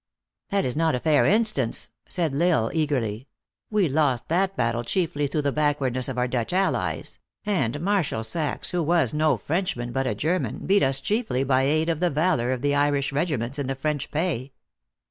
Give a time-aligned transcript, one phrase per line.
[0.49, 3.27] "That is not a fair instance," said L Isle eagerly."
[3.69, 8.23] We lost that battle chiefly through the backward ness of our Dutch allies; and Marshal
[8.23, 12.09] Saxe, who was no Frenchman, but a German, beat us chiefly by aid of the
[12.09, 14.53] valor of the Irish regiments in the French pay."